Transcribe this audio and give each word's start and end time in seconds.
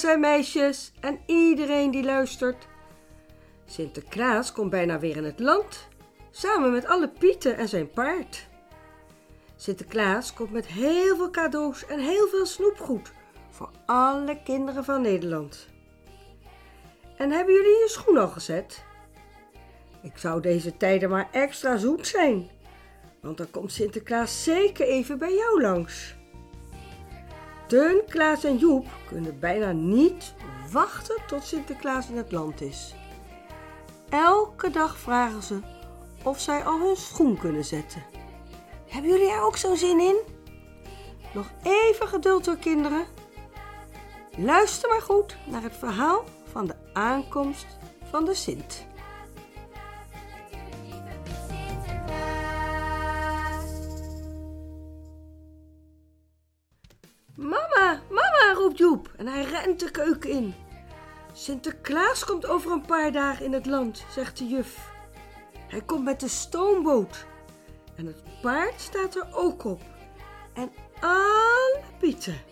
Jongens 0.00 0.16
en 0.16 0.30
meisjes 0.30 0.92
en 1.00 1.20
iedereen 1.26 1.90
die 1.90 2.04
luistert. 2.04 2.66
Sinterklaas 3.66 4.52
komt 4.52 4.70
bijna 4.70 4.98
weer 4.98 5.16
in 5.16 5.24
het 5.24 5.40
land, 5.40 5.88
samen 6.30 6.72
met 6.72 6.86
alle 6.86 7.08
pieten 7.08 7.56
en 7.56 7.68
zijn 7.68 7.90
paard. 7.90 8.48
Sinterklaas 9.56 10.32
komt 10.32 10.50
met 10.50 10.66
heel 10.66 11.16
veel 11.16 11.30
cadeaus 11.30 11.86
en 11.86 11.98
heel 11.98 12.26
veel 12.28 12.46
snoepgoed 12.46 13.12
voor 13.50 13.70
alle 13.86 14.38
kinderen 14.44 14.84
van 14.84 15.02
Nederland. 15.02 15.68
En 17.16 17.30
hebben 17.30 17.54
jullie 17.54 17.78
je 17.78 17.88
schoen 17.88 18.16
al 18.16 18.28
gezet? 18.28 18.84
Ik 20.02 20.18
zou 20.18 20.40
deze 20.40 20.76
tijden 20.76 21.10
maar 21.10 21.28
extra 21.32 21.76
zoet 21.76 22.06
zijn, 22.06 22.50
want 23.20 23.36
dan 23.36 23.50
komt 23.50 23.72
Sinterklaas 23.72 24.44
zeker 24.44 24.86
even 24.86 25.18
bij 25.18 25.34
jou 25.34 25.60
langs. 25.60 26.18
Teun, 27.70 28.02
Klaas 28.08 28.44
en 28.44 28.56
Joep 28.56 28.86
kunnen 29.08 29.38
bijna 29.38 29.72
niet 29.72 30.34
wachten 30.72 31.16
tot 31.26 31.44
Sinterklaas 31.44 32.08
in 32.08 32.16
het 32.16 32.32
land 32.32 32.60
is. 32.60 32.94
Elke 34.08 34.70
dag 34.70 34.98
vragen 34.98 35.42
ze 35.42 35.60
of 36.24 36.40
zij 36.40 36.64
al 36.64 36.80
hun 36.80 36.96
schoen 36.96 37.38
kunnen 37.38 37.64
zetten. 37.64 38.02
Hebben 38.88 39.10
jullie 39.10 39.30
er 39.30 39.42
ook 39.42 39.56
zo'n 39.56 39.76
zin 39.76 40.00
in? 40.00 40.16
Nog 41.34 41.46
even 41.62 42.08
geduld 42.08 42.46
hoor 42.46 42.56
kinderen. 42.56 43.06
Luister 44.36 44.88
maar 44.88 45.02
goed 45.02 45.36
naar 45.46 45.62
het 45.62 45.76
verhaal 45.76 46.24
van 46.52 46.66
de 46.66 46.74
aankomst 46.92 47.66
van 48.10 48.24
de 48.24 48.34
Sint. 48.34 48.86
En 59.64 59.76
de 59.76 59.90
keuken 59.90 60.30
in. 60.30 60.54
Sinterklaas 61.32 62.24
komt 62.24 62.46
over 62.46 62.70
een 62.70 62.86
paar 62.86 63.12
dagen 63.12 63.44
in 63.44 63.52
het 63.52 63.66
land, 63.66 64.04
zegt 64.10 64.38
de 64.38 64.46
juf. 64.46 64.90
Hij 65.68 65.80
komt 65.80 66.04
met 66.04 66.20
de 66.20 66.28
stoomboot. 66.28 67.26
En 67.96 68.06
het 68.06 68.22
paard 68.42 68.80
staat 68.80 69.14
er 69.14 69.26
ook 69.32 69.64
op. 69.64 69.82
En 70.54 70.70
alle 71.00 71.80
pieten. 71.98 72.49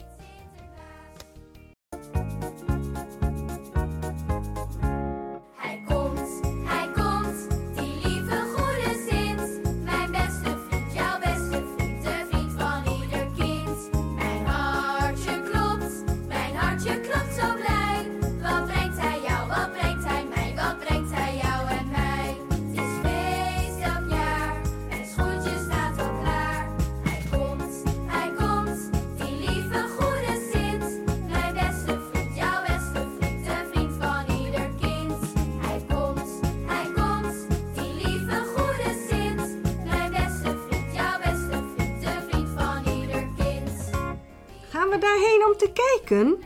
Gaan 44.89 45.01
we 45.01 45.07
daarheen 45.07 45.47
om 45.47 45.57
te 45.57 45.73
kijken? 45.73 46.43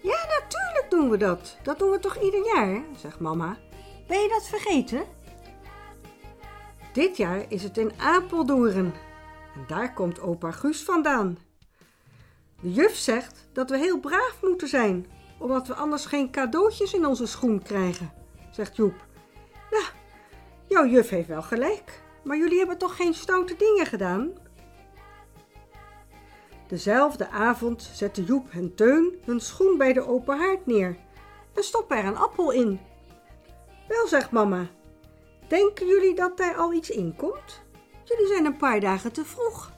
Ja, 0.00 0.26
natuurlijk 0.40 0.86
doen 0.88 1.10
we 1.10 1.16
dat. 1.16 1.56
Dat 1.62 1.78
doen 1.78 1.90
we 1.90 1.98
toch 1.98 2.22
ieder 2.22 2.44
jaar, 2.54 2.82
zegt 2.96 3.20
mama. 3.20 3.58
Ben 4.06 4.20
je 4.20 4.28
dat 4.28 4.46
vergeten? 4.46 5.04
Dit 6.92 7.16
jaar 7.16 7.44
is 7.48 7.62
het 7.62 7.78
in 7.78 7.92
Apeldoorn. 7.96 8.94
En 9.54 9.64
daar 9.66 9.92
komt 9.94 10.20
opa 10.20 10.50
Guus 10.50 10.82
vandaan. 10.82 11.38
De 12.60 12.72
juf 12.72 12.96
zegt 12.96 13.48
dat 13.52 13.70
we 13.70 13.78
heel 13.78 14.00
braaf 14.00 14.38
moeten 14.42 14.68
zijn, 14.68 15.06
omdat 15.38 15.66
we 15.66 15.74
anders 15.74 16.06
geen 16.06 16.30
cadeautjes 16.30 16.94
in 16.94 17.06
onze 17.06 17.26
schoen 17.26 17.62
krijgen, 17.62 18.12
zegt 18.50 18.76
Joep. 18.76 19.06
Ja, 19.70 19.82
jouw 20.66 20.86
juf 20.86 21.08
heeft 21.08 21.28
wel 21.28 21.42
gelijk, 21.42 22.02
maar 22.24 22.36
jullie 22.36 22.58
hebben 22.58 22.78
toch 22.78 22.96
geen 22.96 23.14
stoute 23.14 23.56
dingen 23.56 23.86
gedaan? 23.86 24.32
Dezelfde 26.72 27.28
avond 27.28 27.90
zetten 27.94 28.24
Joep 28.24 28.48
en 28.50 28.74
Teun 28.74 29.18
hun 29.24 29.40
schoen 29.40 29.78
bij 29.78 29.92
de 29.92 30.06
open 30.06 30.38
haard 30.38 30.66
neer 30.66 30.96
en 31.54 31.64
stoppen 31.64 31.96
er 31.96 32.04
een 32.04 32.16
appel 32.16 32.50
in. 32.50 32.80
Wel, 33.88 34.06
zegt 34.06 34.30
mama, 34.30 34.66
denken 35.48 35.86
jullie 35.86 36.14
dat 36.14 36.36
daar 36.36 36.56
al 36.56 36.72
iets 36.72 36.90
in 36.90 37.16
komt? 37.16 37.62
Jullie 38.04 38.26
zijn 38.26 38.44
een 38.44 38.56
paar 38.56 38.80
dagen 38.80 39.12
te 39.12 39.24
vroeg. 39.24 39.72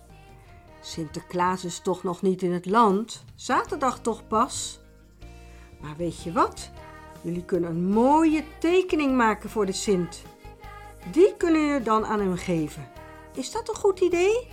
Sinterklaas 0.81 1.65
is 1.65 1.81
toch 1.81 2.03
nog 2.03 2.23
niet 2.23 2.43
in 2.43 2.53
het 2.53 2.67
land, 2.67 3.25
zaterdag 3.35 4.01
toch 4.01 4.27
pas? 4.27 4.81
Maar 5.81 5.97
weet 5.97 6.23
je 6.23 6.33
wat? 6.33 6.71
Jullie 7.23 7.45
kunnen 7.45 7.71
een 7.71 7.89
mooie 7.89 8.45
tekening 8.59 9.17
maken 9.17 9.51
voor 9.51 9.67
de 9.67 9.73
Sint. 9.73 10.23
Die 11.13 11.37
kunnen 11.37 11.67
jullie 11.67 11.85
dan 11.85 12.05
aan 12.05 12.21
hem 12.21 12.37
geven. 12.37 12.89
Is 13.33 13.53
dat 13.53 13.69
een 13.69 13.77
goed 13.77 14.01
idee? 14.01 14.49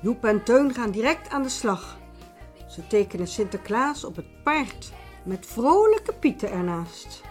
Joep 0.00 0.24
en 0.24 0.44
Teun 0.44 0.74
gaan 0.74 0.90
direct 0.90 1.28
aan 1.28 1.42
de 1.42 1.48
slag. 1.48 1.98
Ze 2.68 2.86
tekenen 2.86 3.28
Sinterklaas 3.28 4.04
op 4.04 4.16
het 4.16 4.42
paard 4.42 4.92
met 5.24 5.46
vrolijke 5.46 6.12
pieten 6.12 6.50
ernaast. 6.50 7.22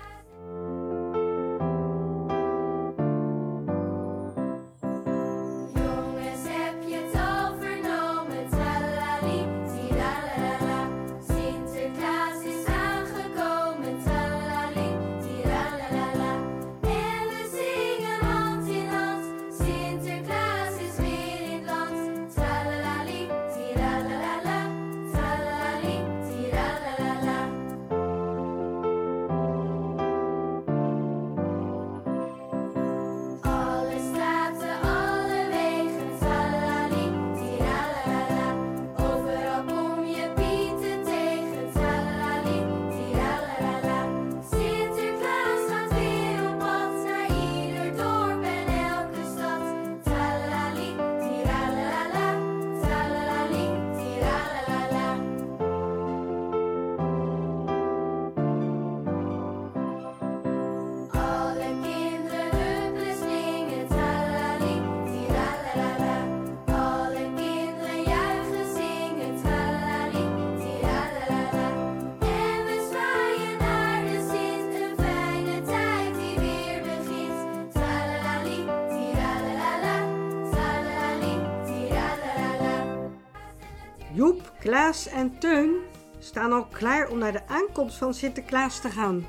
Klaas 84.65 85.07
en 85.07 85.39
Teun 85.39 85.75
staan 86.19 86.51
al 86.51 86.65
klaar 86.65 87.09
om 87.09 87.17
naar 87.17 87.31
de 87.31 87.47
aankomst 87.47 87.97
van 87.97 88.13
Sinterklaas 88.13 88.81
te 88.81 88.89
gaan. 88.89 89.25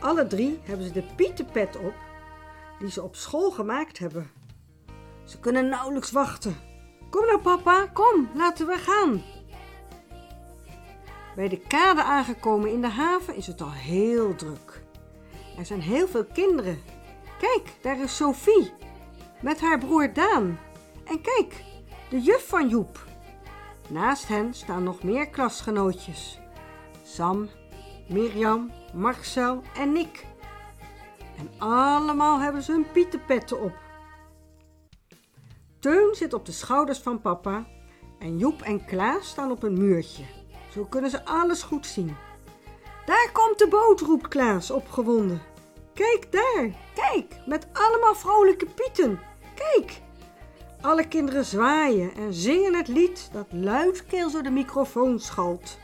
Alle 0.00 0.26
drie 0.26 0.60
hebben 0.62 0.86
ze 0.86 0.92
de 0.92 1.04
pietenpet 1.16 1.76
op 1.76 1.94
die 2.78 2.90
ze 2.90 3.02
op 3.02 3.16
school 3.16 3.50
gemaakt 3.50 3.98
hebben. 3.98 4.30
Ze 5.24 5.40
kunnen 5.40 5.68
nauwelijks 5.68 6.10
wachten. 6.10 6.56
Kom 7.10 7.26
nou 7.26 7.40
papa, 7.40 7.86
kom, 7.86 8.28
laten 8.34 8.66
we 8.66 8.76
gaan. 8.76 9.22
Bij 11.36 11.48
de 11.48 11.58
kade 11.58 12.02
aangekomen 12.02 12.72
in 12.72 12.80
de 12.80 12.88
haven 12.88 13.36
is 13.36 13.46
het 13.46 13.60
al 13.60 13.72
heel 13.72 14.34
druk. 14.34 14.82
Er 15.56 15.66
zijn 15.66 15.80
heel 15.80 16.08
veel 16.08 16.24
kinderen. 16.24 16.78
Kijk, 17.38 17.72
daar 17.82 18.00
is 18.00 18.16
Sophie 18.16 18.72
met 19.42 19.60
haar 19.60 19.78
broer 19.78 20.12
Daan. 20.12 20.58
En 21.04 21.20
kijk, 21.20 21.64
de 22.10 22.20
juf 22.20 22.48
van 22.48 22.68
Joep. 22.68 23.07
Naast 23.88 24.28
hen 24.28 24.54
staan 24.54 24.82
nog 24.82 25.02
meer 25.02 25.28
klasgenootjes. 25.28 26.38
Sam, 27.02 27.48
Mirjam, 28.08 28.70
Marcel 28.94 29.62
en 29.76 29.92
Nick. 29.92 30.26
En 31.38 31.50
allemaal 31.58 32.40
hebben 32.40 32.62
ze 32.62 32.72
hun 32.72 32.86
pietenpetten 32.92 33.60
op. 33.60 33.72
Teun 35.78 36.14
zit 36.14 36.32
op 36.32 36.46
de 36.46 36.52
schouders 36.52 36.98
van 36.98 37.20
papa 37.20 37.66
en 38.18 38.38
Joep 38.38 38.62
en 38.62 38.84
Klaas 38.84 39.28
staan 39.28 39.50
op 39.50 39.62
een 39.62 39.78
muurtje. 39.78 40.24
Zo 40.72 40.84
kunnen 40.84 41.10
ze 41.10 41.24
alles 41.24 41.62
goed 41.62 41.86
zien. 41.86 42.16
Daar 43.06 43.30
komt 43.32 43.58
de 43.58 43.68
boot, 43.68 44.00
roept 44.00 44.28
Klaas 44.28 44.70
opgewonden. 44.70 45.42
Kijk 45.94 46.32
daar, 46.32 46.70
kijk, 46.94 47.34
met 47.46 47.66
allemaal 47.72 48.14
vrolijke 48.14 48.66
pieten. 48.66 49.20
Kijk! 49.54 50.00
Alle 50.80 51.08
kinderen 51.08 51.44
zwaaien 51.44 52.14
en 52.14 52.34
zingen 52.34 52.74
het 52.74 52.88
lied 52.88 53.28
dat 53.32 53.46
luidkeels 53.50 54.32
door 54.32 54.42
de 54.42 54.50
microfoon 54.50 55.18
schalt. 55.18 55.78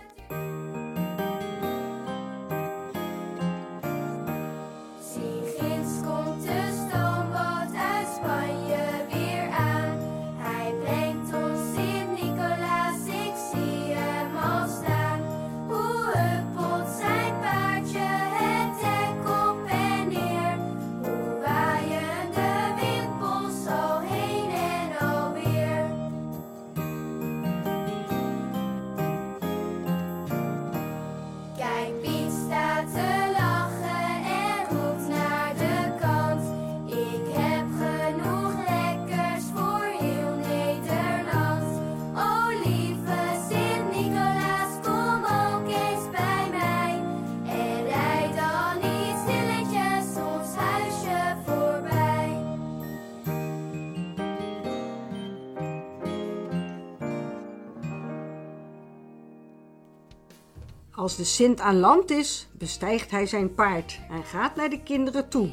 Als 61.04 61.16
de 61.16 61.24
Sint 61.24 61.60
aan 61.60 61.78
land 61.78 62.10
is, 62.10 62.48
bestijgt 62.52 63.10
hij 63.10 63.26
zijn 63.26 63.54
paard 63.54 64.00
en 64.10 64.24
gaat 64.24 64.56
naar 64.56 64.68
de 64.68 64.82
kinderen 64.82 65.28
toe. 65.28 65.50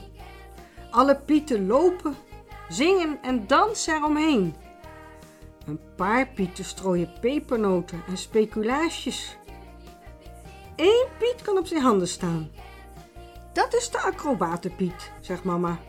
Alle 0.92 1.16
pieten 1.16 1.68
lopen, 1.68 2.16
zingen 2.70 3.20
en 3.22 3.48
dansen 3.48 3.96
eromheen. 3.96 4.56
Een 5.66 5.80
paar 5.96 6.28
pieten 6.28 6.66
strooien 6.66 7.14
pepernoten 7.22 8.04
en 8.08 8.18
speculaasjes. 8.18 9.38
Eén 10.76 11.08
piet 11.20 11.42
kan 11.42 11.58
op 11.58 11.68
zijn 11.68 11.82
handen 11.82 12.08
staan. 12.08 12.52
Dat 13.54 13.74
is 13.74 13.90
de 13.90 14.00
acrobatenpiet, 14.00 15.12
zegt 15.22 15.44
mama. 15.44 15.80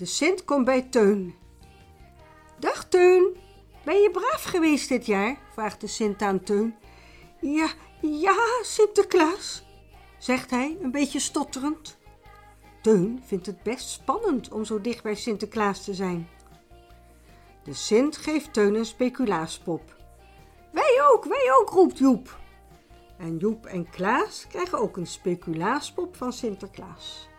De 0.00 0.06
Sint 0.06 0.44
komt 0.44 0.64
bij 0.64 0.82
Teun. 0.82 1.34
Dag 2.58 2.88
Teun, 2.88 3.36
ben 3.84 3.96
je 3.96 4.10
braaf 4.10 4.42
geweest 4.42 4.88
dit 4.88 5.06
jaar? 5.06 5.38
vraagt 5.52 5.80
de 5.80 5.86
Sint 5.86 6.22
aan 6.22 6.42
Teun. 6.42 6.74
Ja, 7.40 7.68
ja, 8.00 8.36
Sinterklaas, 8.62 9.64
zegt 10.18 10.50
hij, 10.50 10.78
een 10.82 10.90
beetje 10.90 11.20
stotterend. 11.20 11.98
Teun 12.82 13.22
vindt 13.26 13.46
het 13.46 13.62
best 13.62 13.88
spannend 13.88 14.52
om 14.52 14.64
zo 14.64 14.80
dicht 14.80 15.02
bij 15.02 15.14
Sinterklaas 15.14 15.84
te 15.84 15.94
zijn. 15.94 16.28
De 17.64 17.74
Sint 17.74 18.16
geeft 18.16 18.52
Teun 18.52 18.74
een 18.74 18.86
speculaaspop. 18.86 19.96
Wij 20.72 21.00
ook, 21.12 21.24
wij 21.24 21.52
ook, 21.60 21.68
roept 21.68 21.98
Joep. 21.98 22.38
En 23.18 23.36
Joep 23.36 23.66
en 23.66 23.90
Klaas 23.90 24.46
krijgen 24.48 24.78
ook 24.78 24.96
een 24.96 25.06
speculaaspop 25.06 26.16
van 26.16 26.32
Sinterklaas. 26.32 27.29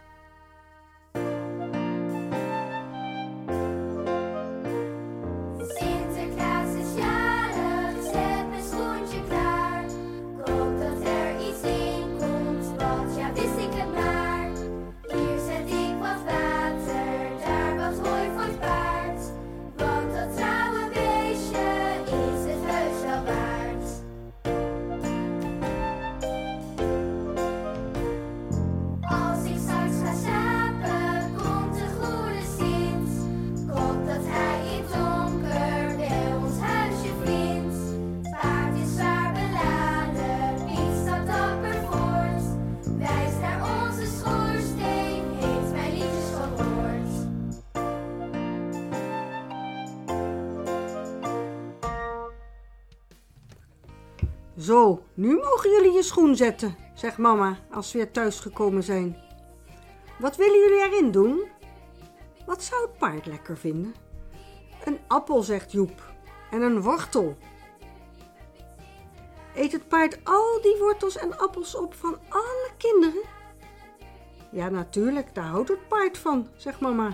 Zo, 54.61 55.03
nu 55.13 55.35
mogen 55.35 55.69
jullie 55.69 55.91
je 55.91 56.03
schoen 56.03 56.35
zetten, 56.35 56.75
zegt 56.93 57.17
mama 57.17 57.57
als 57.71 57.89
ze 57.89 57.97
weer 57.97 58.11
thuis 58.11 58.39
gekomen 58.39 58.83
zijn. 58.83 59.17
Wat 60.19 60.35
willen 60.35 60.59
jullie 60.59 60.83
erin 60.83 61.11
doen? 61.11 61.43
Wat 62.45 62.63
zou 62.63 62.81
het 62.81 62.97
paard 62.97 63.25
lekker 63.25 63.57
vinden? 63.57 63.95
Een 64.85 64.99
appel, 65.07 65.41
zegt 65.41 65.71
Joep, 65.71 66.13
en 66.51 66.61
een 66.61 66.81
wortel. 66.81 67.37
Eet 69.55 69.71
het 69.71 69.87
paard 69.87 70.19
al 70.23 70.61
die 70.61 70.77
wortels 70.79 71.17
en 71.17 71.37
appels 71.37 71.75
op 71.75 71.93
van 71.93 72.19
alle 72.29 72.69
kinderen? 72.77 73.21
Ja, 74.51 74.69
natuurlijk, 74.69 75.35
daar 75.35 75.45
houdt 75.47 75.69
het 75.69 75.87
paard 75.87 76.17
van, 76.17 76.47
zegt 76.55 76.79
mama. 76.79 77.13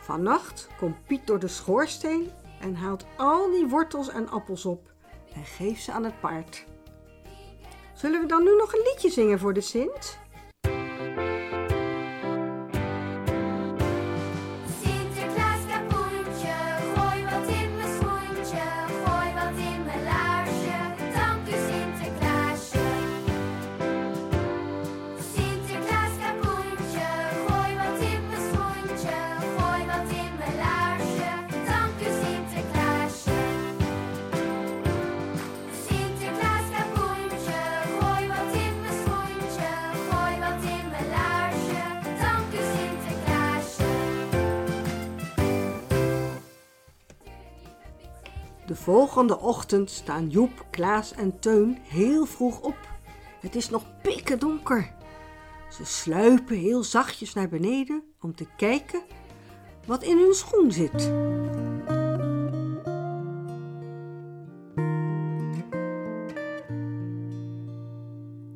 Vannacht 0.00 0.68
komt 0.78 1.06
Piet 1.06 1.26
door 1.26 1.38
de 1.38 1.48
schoorsteen 1.48 2.30
en 2.60 2.74
haalt 2.74 3.04
al 3.16 3.50
die 3.50 3.66
wortels 3.66 4.08
en 4.08 4.28
appels 4.28 4.64
op 4.64 4.96
en 5.38 5.44
geeft 5.44 5.82
ze 5.82 5.92
aan 5.92 6.04
het 6.04 6.20
paard. 6.20 6.64
Zullen 7.94 8.20
we 8.20 8.26
dan 8.26 8.42
nu 8.44 8.56
nog 8.56 8.72
een 8.72 8.82
liedje 8.84 9.10
zingen 9.10 9.38
voor 9.38 9.54
de 9.54 9.60
Sint? 9.60 10.18
Volgende 48.78 49.38
ochtend 49.38 49.90
staan 49.90 50.28
Joep, 50.28 50.66
Klaas 50.70 51.12
en 51.12 51.38
Teun 51.38 51.78
heel 51.82 52.26
vroeg 52.26 52.60
op. 52.60 52.76
Het 53.40 53.54
is 53.54 53.70
nog 53.70 53.84
pikken 54.02 54.38
donker. 54.38 54.94
Ze 55.70 55.84
sluipen 55.84 56.56
heel 56.56 56.82
zachtjes 56.82 57.34
naar 57.34 57.48
beneden 57.48 58.02
om 58.20 58.34
te 58.34 58.46
kijken 58.56 59.02
wat 59.86 60.02
in 60.02 60.18
hun 60.18 60.34
schoen 60.34 60.72
zit. 60.72 61.12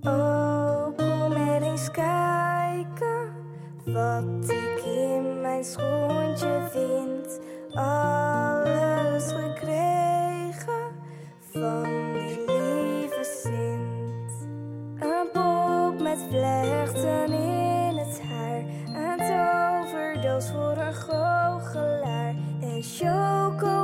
Oh, 0.00 0.97
kom 0.97 1.33
eens 1.33 1.91
kijken 1.91 3.33
wat 3.85 4.50
ik 4.50 4.83
in 4.85 5.41
mijn 5.41 5.64
schoentje 5.64 5.92
go 23.51 23.82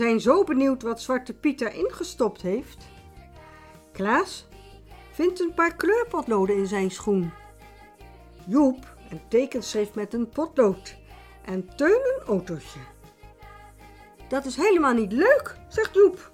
zijn 0.00 0.20
zo 0.20 0.44
benieuwd 0.44 0.82
wat 0.82 1.02
Zwarte 1.02 1.34
Piet 1.34 1.60
erin 1.60 1.90
gestopt 1.92 2.42
heeft. 2.42 2.84
Klaas 3.92 4.46
vindt 5.12 5.40
een 5.40 5.54
paar 5.54 5.76
kleurpotloden 5.76 6.56
in 6.56 6.66
zijn 6.66 6.90
schoen. 6.90 7.32
Joep 8.46 8.96
een 9.10 9.20
tekenschrift 9.28 9.94
met 9.94 10.14
een 10.14 10.28
potlood. 10.28 10.96
En 11.44 11.76
Teun 11.76 12.00
een 12.16 12.26
autootje. 12.26 12.78
Dat 14.28 14.44
is 14.44 14.56
helemaal 14.56 14.94
niet 14.94 15.12
leuk, 15.12 15.56
zegt 15.68 15.94
Joep. 15.94 16.30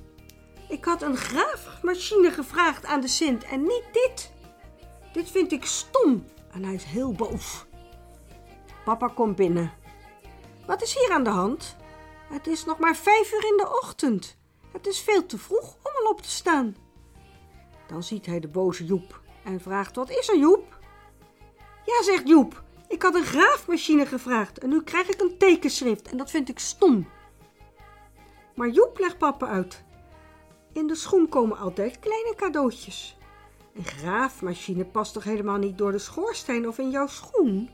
Ik 0.68 0.84
had 0.84 1.02
een 1.02 1.16
graafmachine 1.16 2.30
gevraagd 2.30 2.84
aan 2.84 3.00
de 3.00 3.08
Sint 3.08 3.44
en 3.44 3.62
niet 3.62 3.84
dit. 3.92 4.32
Dit 5.12 5.30
vind 5.30 5.52
ik 5.52 5.64
stom 5.64 6.24
en 6.52 6.64
hij 6.64 6.74
is 6.74 6.84
heel 6.84 7.12
boos. 7.12 7.64
Papa 8.84 9.08
komt 9.08 9.36
binnen. 9.36 9.72
Wat 10.66 10.82
is 10.82 10.98
hier 10.98 11.10
aan 11.12 11.24
de 11.24 11.30
hand? 11.30 11.76
Het 12.28 12.46
is 12.46 12.64
nog 12.64 12.78
maar 12.78 12.96
vijf 12.96 13.32
uur 13.32 13.44
in 13.50 13.56
de 13.56 13.78
ochtend. 13.82 14.36
Het 14.72 14.86
is 14.86 15.00
veel 15.00 15.26
te 15.26 15.38
vroeg 15.38 15.76
om 15.82 15.92
al 16.04 16.10
op 16.10 16.20
te 16.22 16.30
staan. 16.30 16.76
Dan 17.86 18.02
ziet 18.02 18.26
hij 18.26 18.40
de 18.40 18.48
boze 18.48 18.84
Joep 18.84 19.20
en 19.44 19.60
vraagt: 19.60 19.96
Wat 19.96 20.10
is 20.10 20.28
er, 20.28 20.38
Joep? 20.38 20.78
Ja, 21.84 22.02
zegt 22.02 22.28
Joep. 22.28 22.64
Ik 22.88 23.02
had 23.02 23.14
een 23.14 23.24
graafmachine 23.24 24.06
gevraagd 24.06 24.58
en 24.58 24.68
nu 24.68 24.82
krijg 24.82 25.08
ik 25.08 25.20
een 25.20 25.38
tekenschrift 25.38 26.08
en 26.08 26.16
dat 26.16 26.30
vind 26.30 26.48
ik 26.48 26.58
stom. 26.58 27.08
Maar 28.54 28.68
Joep 28.68 28.98
legt 28.98 29.18
papa 29.18 29.46
uit. 29.46 29.84
In 30.72 30.86
de 30.86 30.94
schoen 30.94 31.28
komen 31.28 31.58
altijd 31.58 31.98
kleine 31.98 32.34
cadeautjes. 32.36 33.16
Een 33.74 33.84
graafmachine 33.84 34.84
past 34.84 35.12
toch 35.12 35.24
helemaal 35.24 35.56
niet 35.56 35.78
door 35.78 35.92
de 35.92 35.98
schoorsteen 35.98 36.68
of 36.68 36.78
in 36.78 36.90
jouw 36.90 37.06
schoen? 37.06 37.70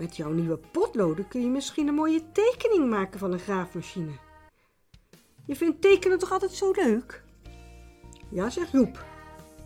Met 0.00 0.16
jouw 0.16 0.30
nieuwe 0.30 0.56
potloden 0.56 1.28
kun 1.28 1.40
je 1.40 1.48
misschien 1.48 1.88
een 1.88 1.94
mooie 1.94 2.32
tekening 2.32 2.90
maken 2.90 3.18
van 3.18 3.32
een 3.32 3.38
graafmachine. 3.38 4.12
Je 5.46 5.56
vindt 5.56 5.80
tekenen 5.82 6.18
toch 6.18 6.32
altijd 6.32 6.52
zo 6.52 6.70
leuk? 6.70 7.22
Ja, 8.30 8.50
zegt 8.50 8.72
Joep. 8.72 9.04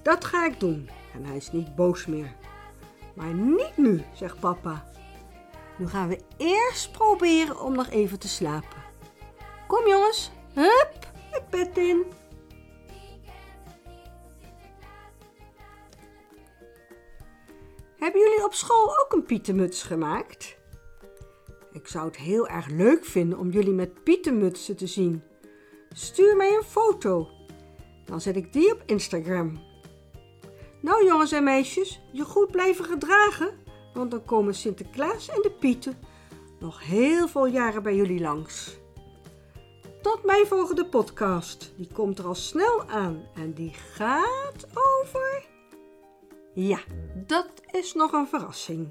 Dat 0.02 0.24
ga 0.24 0.46
ik 0.46 0.60
doen. 0.60 0.88
En 1.14 1.24
hij 1.24 1.36
is 1.36 1.52
niet 1.52 1.74
boos 1.74 2.06
meer. 2.06 2.36
Maar 3.14 3.34
niet 3.34 3.76
nu, 3.76 4.02
zegt 4.14 4.40
papa. 4.40 4.90
Nu 5.78 5.88
gaan 5.88 6.08
we 6.08 6.20
eerst 6.36 6.92
proberen 6.92 7.60
om 7.60 7.74
nog 7.74 7.90
even 7.90 8.18
te 8.18 8.28
slapen. 8.28 8.82
Kom 9.66 9.86
jongens, 9.86 10.30
hup, 10.54 11.12
het 11.30 11.50
bed 11.50 11.78
in. 11.78 12.04
Hebben 18.04 18.22
jullie 18.22 18.44
op 18.44 18.54
school 18.54 18.98
ook 19.00 19.12
een 19.12 19.24
pietenmuts 19.24 19.82
gemaakt? 19.82 20.56
Ik 21.72 21.88
zou 21.88 22.06
het 22.06 22.16
heel 22.16 22.48
erg 22.48 22.68
leuk 22.68 23.04
vinden 23.04 23.38
om 23.38 23.50
jullie 23.50 23.72
met 23.72 24.02
pietenmutsen 24.02 24.76
te 24.76 24.86
zien. 24.86 25.22
Stuur 25.92 26.36
mij 26.36 26.54
een 26.56 26.62
foto. 26.62 27.28
Dan 28.04 28.20
zet 28.20 28.36
ik 28.36 28.52
die 28.52 28.72
op 28.72 28.82
Instagram. 28.86 29.62
Nou 30.80 31.06
jongens 31.06 31.32
en 31.32 31.44
meisjes, 31.44 32.00
je 32.12 32.24
goed 32.24 32.50
blijven 32.50 32.84
gedragen, 32.84 33.58
want 33.94 34.10
dan 34.10 34.24
komen 34.24 34.54
Sinterklaas 34.54 35.28
en 35.28 35.42
de 35.42 35.50
Pieten 35.50 35.98
nog 36.60 36.86
heel 36.86 37.28
veel 37.28 37.46
jaren 37.46 37.82
bij 37.82 37.96
jullie 37.96 38.20
langs. 38.20 38.78
Tot 40.02 40.24
mijn 40.24 40.46
volgende 40.46 40.86
podcast. 40.86 41.72
Die 41.76 41.88
komt 41.92 42.18
er 42.18 42.26
al 42.26 42.34
snel 42.34 42.84
aan 42.88 43.28
en 43.34 43.52
die 43.52 43.72
gaat 43.72 44.66
over. 44.74 45.23
Ja, 46.54 46.78
dat 47.26 47.50
is 47.70 47.94
nog 47.94 48.12
een 48.12 48.26
verrassing. 48.26 48.88